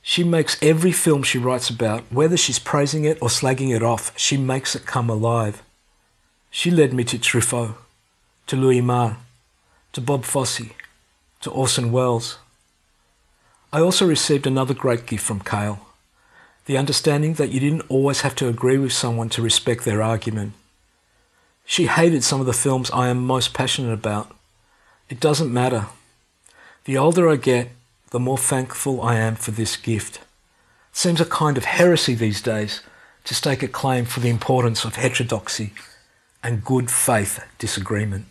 [0.00, 4.18] She makes every film she writes about, whether she's praising it or slagging it off,
[4.18, 5.62] she makes it come alive.
[6.50, 7.74] She led me to Truffaut,
[8.46, 9.18] to Louis Malle,
[9.92, 10.72] to Bob Fosse,
[11.42, 12.38] to Orson Welles.
[13.70, 15.80] I also received another great gift from Kael
[16.64, 20.54] the understanding that you didn't always have to agree with someone to respect their argument.
[21.68, 24.34] She hated some of the films I am most passionate about.
[25.10, 25.86] It doesn't matter.
[26.84, 27.70] The older I get,
[28.10, 30.18] the more thankful I am for this gift.
[30.18, 30.22] It
[30.92, 32.82] seems a kind of heresy these days
[33.24, 35.72] to stake a claim for the importance of heterodoxy
[36.40, 38.26] and good faith disagreement.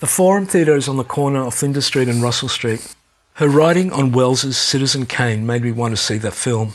[0.00, 2.94] The Forum Theatre is on the corner of Flinders Street and Russell Street.
[3.34, 6.74] Her writing on Welles's Citizen Kane made me want to see that film.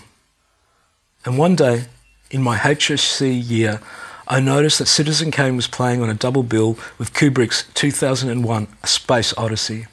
[1.23, 1.85] And one day,
[2.31, 3.79] in my HSC year,
[4.27, 8.87] I noticed that Citizen Kane was playing on a double bill with Kubrick's 2001 A
[8.87, 9.87] Space Odyssey.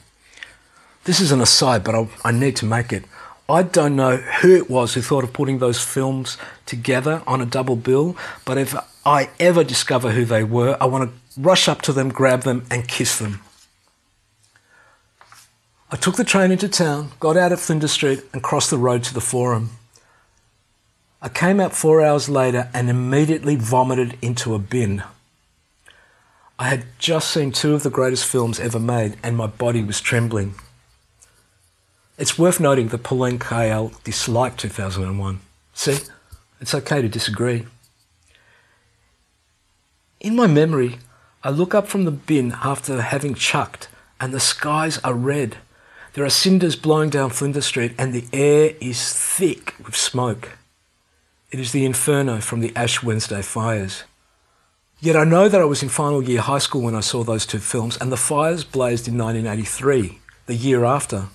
[1.05, 3.05] This is an aside, but I, I need to make it.
[3.49, 6.37] I don't know who it was who thought of putting those films
[6.67, 8.15] together on a double bill,
[8.45, 12.09] but if I ever discover who they were, I want to rush up to them,
[12.09, 13.41] grab them, and kiss them.
[15.91, 19.03] I took the train into town, got out at Flinders Street, and crossed the road
[19.05, 19.71] to the Forum.
[21.21, 25.03] I came out four hours later and immediately vomited into a bin.
[26.57, 29.99] I had just seen two of the greatest films ever made, and my body was
[29.99, 30.55] trembling.
[32.17, 35.39] It's worth noting that Pauline Kael disliked 2001.
[35.73, 35.97] See,
[36.61, 37.65] it's okay to disagree.
[40.21, 40.99] In my memory,
[41.43, 43.87] I look up from the bin after having chucked,
[44.19, 45.57] and the skies are red.
[46.13, 50.58] There are cinders blowing down Flinders Street, and the air is thick with smoke.
[51.51, 54.03] It is the inferno from the Ash Wednesday fires.
[54.99, 57.45] Yet I know that I was in final year high school when I saw those
[57.45, 61.27] two films, and the fires blazed in 1983, the year after.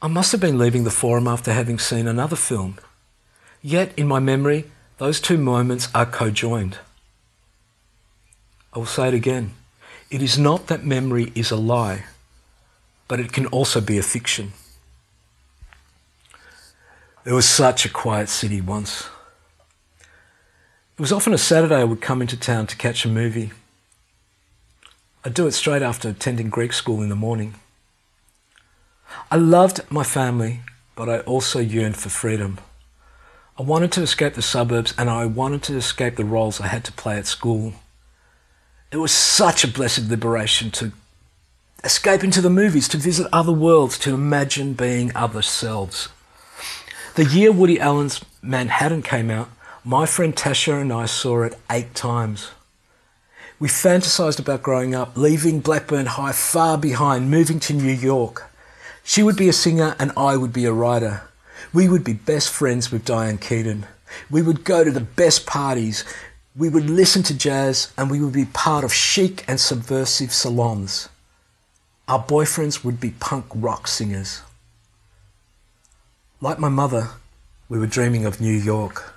[0.00, 2.78] I must have been leaving the forum after having seen another film.
[3.62, 6.78] Yet, in my memory, those two moments are co-joined.
[8.72, 9.54] I will say it again.
[10.10, 12.04] It is not that memory is a lie
[13.08, 14.52] but it can also be a fiction.
[17.28, 19.06] It was such a quiet city once.
[20.00, 23.52] It was often a Saturday I would come into town to catch a movie.
[25.22, 27.56] I'd do it straight after attending Greek school in the morning.
[29.30, 30.60] I loved my family,
[30.96, 32.60] but I also yearned for freedom.
[33.58, 36.84] I wanted to escape the suburbs and I wanted to escape the roles I had
[36.84, 37.74] to play at school.
[38.90, 40.92] It was such a blessed liberation to
[41.84, 46.08] escape into the movies, to visit other worlds, to imagine being other selves.
[47.18, 49.48] The year Woody Allen's Manhattan came out,
[49.84, 52.50] my friend Tasha and I saw it eight times.
[53.58, 58.48] We fantasized about growing up, leaving Blackburn High far behind, moving to New York.
[59.02, 61.22] She would be a singer and I would be a writer.
[61.74, 63.86] We would be best friends with Diane Keaton.
[64.30, 66.04] We would go to the best parties.
[66.54, 71.08] We would listen to jazz and we would be part of chic and subversive salons.
[72.06, 74.42] Our boyfriends would be punk rock singers.
[76.40, 77.08] Like my mother,
[77.68, 79.12] we were dreaming of New York.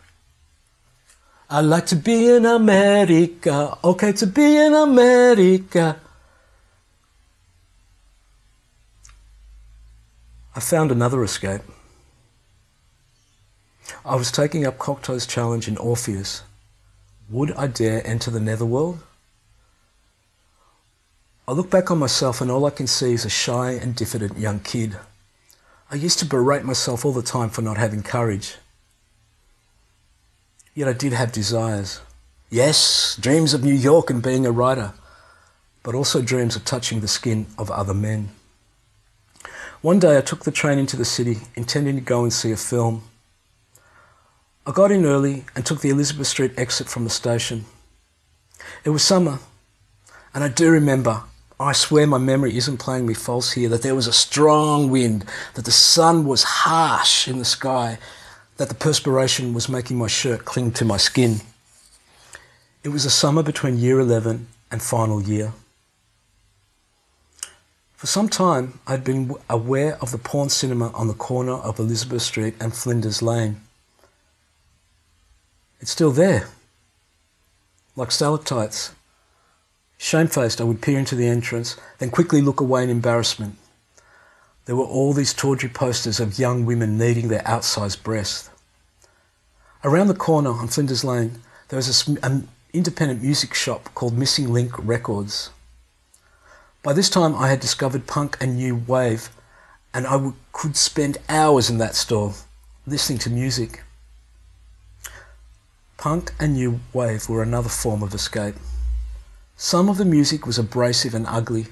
[1.52, 6.00] I'd like to be in America, okay to be in America.
[10.56, 11.62] I found another escape.
[14.04, 16.42] I was taking up Cocteau's challenge in Orpheus.
[17.30, 19.00] Would I dare enter the netherworld?
[21.48, 24.40] I look back on myself and all I can see is a shy and diffident
[24.40, 24.98] young kid.
[25.92, 28.56] I used to berate myself all the time for not having courage.
[30.74, 32.00] Yet I did have desires.
[32.50, 34.94] Yes, dreams of New York and being a writer,
[35.84, 38.30] but also dreams of touching the skin of other men.
[39.82, 42.58] One day I took the train into the city, intending to go and see a
[42.58, 43.04] film.
[44.66, 47.66] I got in early and took the Elizabeth Street exit from the station.
[48.86, 49.40] It was summer,
[50.34, 51.24] and I do remember,
[51.62, 55.26] I swear my memory isn't playing me false here, that there was a strong wind,
[55.54, 58.00] that the sun was harsh in the sky,
[58.58, 61.42] that the perspiration was making my shirt cling to my skin.
[62.84, 65.54] It was a summer between year 11 and final year.
[67.96, 72.24] For some time, I'd been aware of the porn cinema on the corner of Elizabeth
[72.24, 73.62] Street and Flinders Lane.
[75.80, 76.48] It's still there,
[77.96, 78.94] like stalactites.
[80.04, 83.56] Shamefaced, I would peer into the entrance, then quickly look away in embarrassment.
[84.66, 88.50] There were all these tawdry posters of young women kneading their outsized breasts.
[89.84, 94.74] Around the corner on Flinders Lane, there was an independent music shop called Missing Link
[94.80, 95.52] Records.
[96.82, 99.30] By this time, I had discovered punk and new wave,
[99.94, 102.34] and I could spend hours in that store
[102.88, 103.84] listening to music.
[105.98, 108.56] Punk and new wave were another form of escape.
[109.64, 111.68] Some of the music was abrasive and ugly,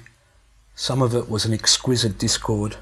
[0.76, 2.76] some of it was an exquisite discord.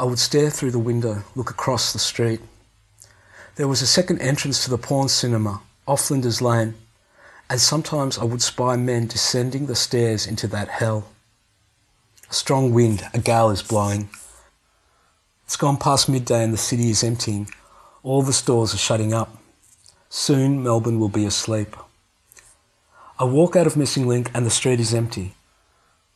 [0.00, 2.40] I would stare through the window, look across the street.
[3.56, 6.74] There was a second entrance to the porn cinema, off Flinders Lane,
[7.50, 11.08] and sometimes I would spy men descending the stairs into that hell.
[12.30, 14.08] A strong wind, a gale is blowing.
[15.44, 17.46] It's gone past midday and the city is emptying.
[18.02, 19.36] All the stores are shutting up.
[20.08, 21.76] Soon Melbourne will be asleep.
[23.22, 25.36] I walk out of Missing Link and the street is empty.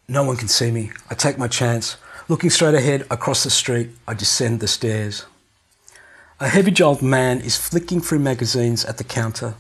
[0.09, 0.91] No one can see me.
[1.09, 1.99] I take my chance.
[2.27, 5.25] Looking straight ahead across the street, I descend the stairs.
[6.41, 9.55] A heavy jowled man is flicking through magazines at the counter.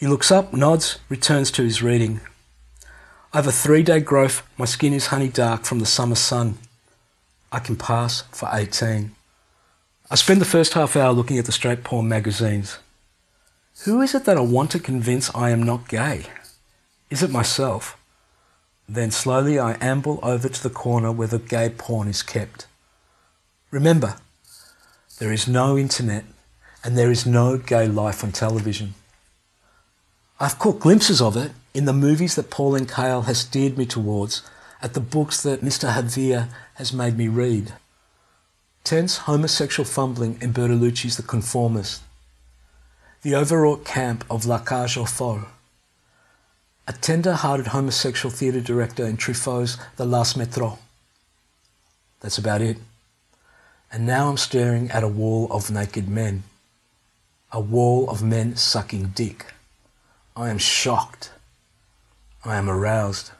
[0.00, 2.22] He looks up, nods, returns to his reading.
[3.34, 6.56] Over three day growth, my skin is honey dark from the summer sun.
[7.52, 9.14] I can pass for 18.
[10.10, 12.78] I spend the first half hour looking at the straight porn magazines.
[13.84, 16.24] Who is it that I want to convince I am not gay?
[17.14, 17.96] Is it myself?
[18.88, 22.66] Then slowly I amble over to the corner where the gay porn is kept.
[23.70, 24.16] Remember,
[25.20, 26.24] there is no internet
[26.82, 28.94] and there is no gay life on television.
[30.40, 34.42] I've caught glimpses of it in the movies that Pauline Kael has steered me towards,
[34.82, 35.94] at the books that Mr.
[35.94, 37.74] Havia has made me read.
[38.82, 42.02] Tense homosexual fumbling in Bertolucci's The Conformist,
[43.22, 45.53] the overwrought camp of La Cage aux Folles,
[46.86, 50.78] a tender-hearted homosexual theatre director in Truffaut's The Last Métro.
[52.20, 52.76] That's about it.
[53.90, 56.42] And now I'm staring at a wall of naked men.
[57.52, 59.46] A wall of men sucking dick.
[60.36, 61.30] I am shocked.
[62.44, 63.30] I am aroused.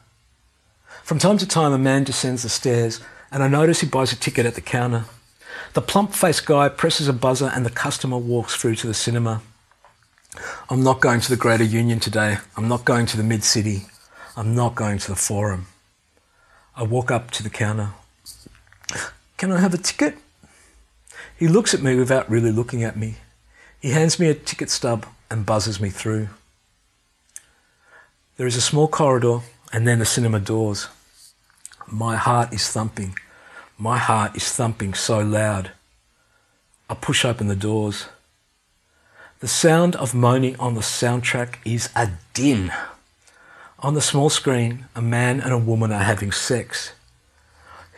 [1.03, 4.17] From time to time, a man descends the stairs, and I notice he buys a
[4.17, 5.05] ticket at the counter.
[5.75, 9.43] The plump faced guy presses a buzzer, and the customer walks through to the cinema.
[10.69, 12.39] I'm not going to the Greater Union today.
[12.57, 13.87] I'm not going to the Mid City.
[14.37, 15.67] I'm not going to the Forum.
[16.77, 17.91] I walk up to the counter.
[19.37, 20.17] Can I have a ticket?
[21.37, 23.17] He looks at me without really looking at me.
[23.81, 26.29] He hands me a ticket stub and buzzes me through.
[28.37, 29.41] There is a small corridor
[29.73, 30.89] and then the cinema doors.
[31.87, 33.17] My heart is thumping.
[33.79, 35.73] My heart is thumping so loud.
[36.89, 38.07] I push open the doors.
[39.45, 42.73] The sound of moaning on the soundtrack is a din.
[43.79, 46.93] On the small screen, a man and a woman are having sex.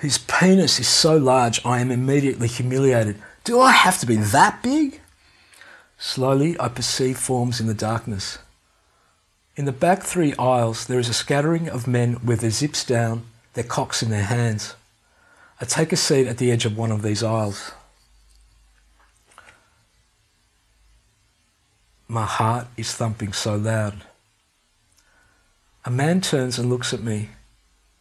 [0.01, 4.61] His penis is so large I am immediately humiliated, Do I have to be that
[4.61, 5.01] big?
[5.99, 8.39] Slowly, I perceive forms in the darkness.
[9.55, 13.23] In the back three aisles, there is a scattering of men with their zips down,
[13.55, 14.75] their cocks in their hands.
[15.61, 17.71] I take a seat at the edge of one of these aisles.
[22.09, 24.05] My heart is thumping so loud.
[25.85, 27.31] A man turns and looks at me.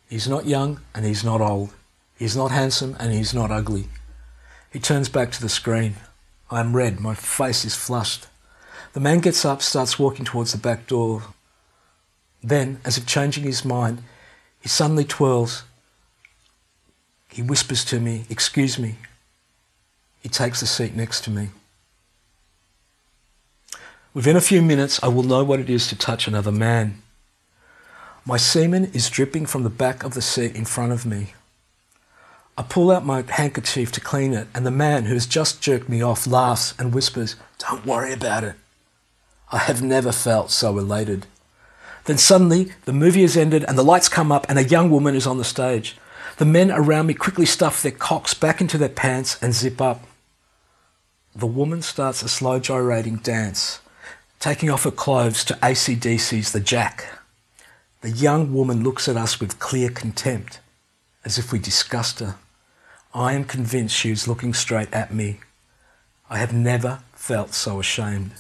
[0.07, 1.73] He's not young and he's not old.
[2.15, 3.85] He's not handsome and he's not ugly.
[4.71, 5.95] He turns back to the screen.
[6.51, 8.27] I am red, my face is flushed.
[8.93, 11.23] The man gets up, starts walking towards the back door.
[12.43, 14.03] Then, as if changing his mind,
[14.61, 15.63] he suddenly twirls.
[17.29, 18.95] He whispers to me, Excuse me.
[20.21, 21.49] He takes the seat next to me.
[24.15, 27.01] Within a few minutes, I will know what it is to touch another man.
[28.25, 31.33] My semen is dripping from the back of the seat in front of me.
[32.57, 35.89] I pull out my handkerchief to clean it, and the man who has just jerked
[35.89, 38.55] me off laughs and whispers, Don't worry about it.
[39.51, 41.27] I have never felt so elated.
[42.05, 45.15] Then suddenly, the movie has ended, and the lights come up, and a young woman
[45.15, 45.97] is on the stage.
[46.37, 50.05] The men around me quickly stuff their cocks back into their pants and zip up.
[51.35, 53.81] The woman starts a slow gyrating dance,
[54.39, 57.19] taking off her clothes to ACDC's The Jack.
[58.01, 60.59] The young woman looks at us with clear contempt,
[61.23, 62.35] as if we disgust her.
[63.13, 65.39] I am convinced she is looking straight at me.
[66.29, 68.31] I have never felt so ashamed.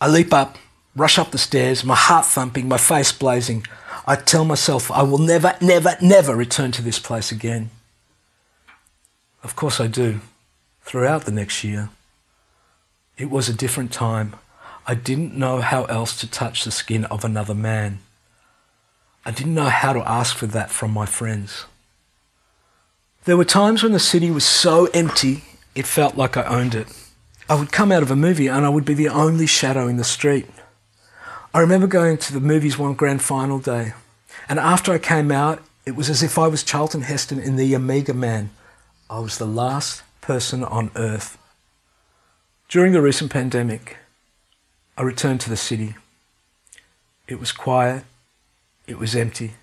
[0.00, 0.58] I leap up,
[0.94, 3.66] rush up the stairs, my heart thumping, my face blazing.
[4.06, 7.70] I tell myself I will never, never, never return to this place again.
[9.42, 10.20] Of course I do,
[10.82, 11.90] throughout the next year.
[13.16, 14.34] It was a different time.
[14.86, 18.00] I didn't know how else to touch the skin of another man.
[19.24, 21.64] I didn't know how to ask for that from my friends.
[23.24, 25.44] There were times when the city was so empty,
[25.74, 26.88] it felt like I owned it.
[27.48, 29.96] I would come out of a movie and I would be the only shadow in
[29.96, 30.46] the street.
[31.54, 33.92] I remember going to the movies one grand final day,
[34.48, 37.76] and after I came out, it was as if I was Charlton Heston in The
[37.76, 38.50] Omega Man.
[39.08, 41.38] I was the last person on earth.
[42.68, 43.98] During the recent pandemic,
[44.96, 45.94] I returned to the city.
[47.28, 48.04] It was quiet,
[48.86, 49.54] it was empty.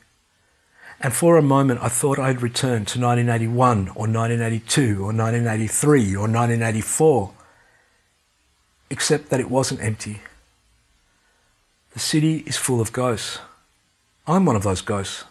[0.99, 6.27] And for a moment, I thought I'd returned to 1981 or 1982 or 1983 or
[6.27, 7.31] 1984,
[8.91, 10.21] except that it wasn't empty.
[11.93, 13.39] The city is full of ghosts.
[14.27, 15.23] I'm one of those ghosts.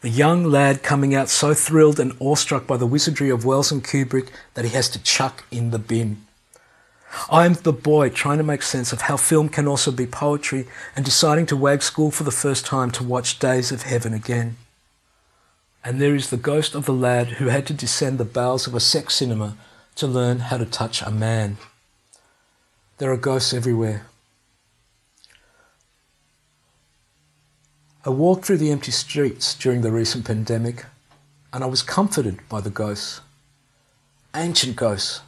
[0.00, 3.82] The young lad coming out so thrilled and awestruck by the wizardry of Welles and
[3.82, 6.24] Kubrick that he has to chuck in the bin.
[7.30, 11.04] I'm the boy trying to make sense of how film can also be poetry and
[11.04, 14.56] deciding to wag school for the first time to watch Days of Heaven again.
[15.84, 18.74] And there is the ghost of the lad who had to descend the bowels of
[18.74, 19.56] a sex cinema
[19.96, 21.56] to learn how to touch a man.
[22.98, 24.06] There are ghosts everywhere.
[28.04, 30.84] I walked through the empty streets during the recent pandemic
[31.52, 33.20] and I was comforted by the ghosts.
[34.34, 35.20] Ancient ghosts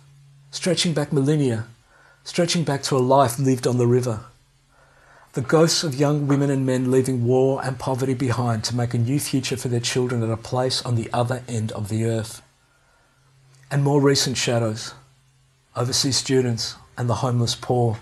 [0.50, 1.66] stretching back millennia,
[2.24, 4.20] stretching back to a life lived on the river.
[5.32, 8.98] The ghosts of young women and men leaving war and poverty behind to make a
[8.98, 12.42] new future for their children at a place on the other end of the earth.
[13.70, 14.94] And more recent shadows,
[15.76, 17.98] overseas students and the homeless poor.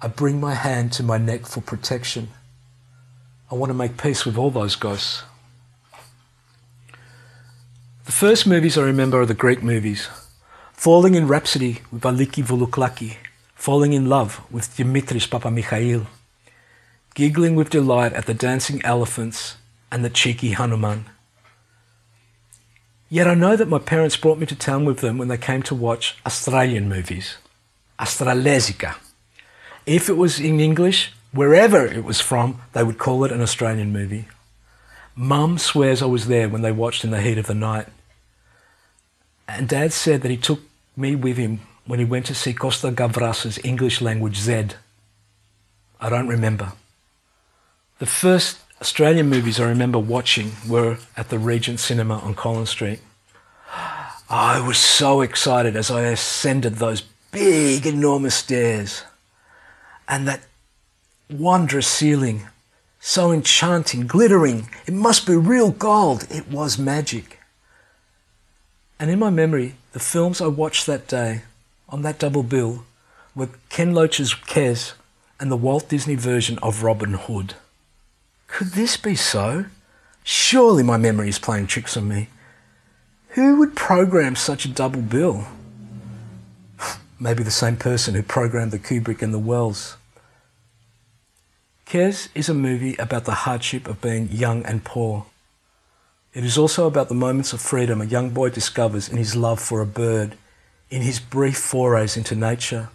[0.00, 2.28] I bring my hand to my neck for protection.
[3.50, 5.24] I want to make peace with all those ghosts.
[8.06, 10.08] The first movies I remember are the Greek movies,
[10.80, 13.16] Falling in Rhapsody with Aliki Vougiouklaki,
[13.54, 16.06] Falling in Love with Dimitris Papamichail,
[17.14, 19.58] Giggling with delight at the dancing elephants
[19.92, 21.04] and the cheeky Hanuman.
[23.10, 25.62] Yet I know that my parents brought me to town with them when they came
[25.64, 27.36] to watch Australian movies,
[27.98, 28.94] Australesica.
[29.84, 33.92] If it was in English, wherever it was from, they would call it an Australian
[33.92, 34.28] movie.
[35.14, 37.88] Mum swears I was there when they watched in the heat of the night.
[39.46, 40.69] And Dad said that he took
[41.00, 44.68] me with him when he went to see Costa Gavras's English language Z.
[46.00, 46.72] I don't remember.
[47.98, 53.00] The first Australian movies I remember watching were at the Regent Cinema on Collins Street.
[54.28, 59.02] I was so excited as I ascended those big, enormous stairs
[60.08, 60.42] and that
[61.28, 62.48] wondrous ceiling,
[63.00, 64.68] so enchanting, glittering.
[64.86, 66.26] It must be real gold.
[66.30, 67.39] It was magic.
[69.00, 71.44] And in my memory, the films I watched that day
[71.88, 72.84] on that double bill
[73.34, 74.92] were Ken Loach's Kes
[75.40, 77.54] and the Walt Disney version of Robin Hood.
[78.46, 79.64] Could this be so?
[80.22, 82.28] Surely my memory is playing tricks on me.
[83.30, 85.46] Who would program such a double bill?
[87.18, 89.96] Maybe the same person who programmed the Kubrick and the Welles.
[91.86, 95.24] Kes is a movie about the hardship of being young and poor.
[96.32, 99.58] It is also about the moments of freedom a young boy discovers in his love
[99.58, 100.36] for a bird,
[100.88, 102.88] in his brief forays into nature,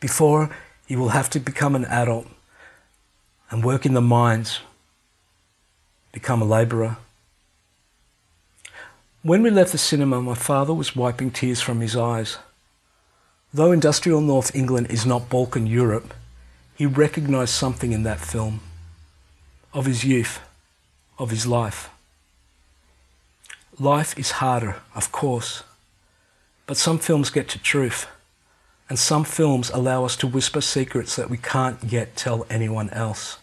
[0.00, 0.50] before
[0.86, 2.26] he will have to become an adult
[3.50, 4.58] and work in the mines,
[6.12, 6.96] become a labourer.
[9.22, 12.38] When we left the cinema, my father was wiping tears from his eyes.
[13.52, 16.12] Though industrial North England is not Balkan Europe,
[16.74, 18.60] he recognised something in that film
[19.72, 20.40] of his youth,
[21.18, 21.88] of his life.
[23.80, 25.64] Life is harder, of course,
[26.64, 28.06] but some films get to truth,
[28.88, 33.38] and some films allow us to whisper secrets that we can't yet tell anyone else.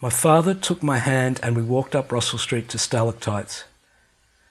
[0.00, 3.62] My father took my hand and we walked up Russell Street to Stalactites.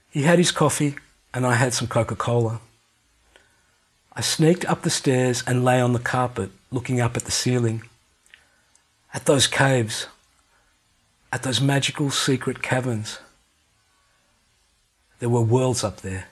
[0.09, 0.95] He had his coffee
[1.33, 2.61] and I had some Coca Cola.
[4.13, 7.81] I sneaked up the stairs and lay on the carpet looking up at the ceiling,
[9.13, 10.07] at those caves,
[11.33, 13.19] at those magical secret caverns.
[15.21, 16.25] There were worlds up there.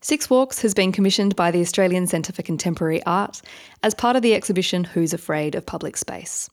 [0.00, 3.42] Six Walks has been commissioned by the Australian Centre for Contemporary Art
[3.82, 6.48] as part of the exhibition Who's Afraid of Public Space.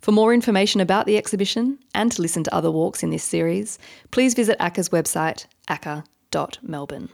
[0.00, 3.78] For more information about the exhibition and to listen to other walks in this series,
[4.10, 7.08] please visit ACCA's website, acca.melbourne.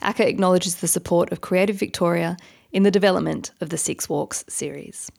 [0.00, 2.36] ACCA acknowledges the support of Creative Victoria
[2.72, 5.08] in the development of the Six Walks series.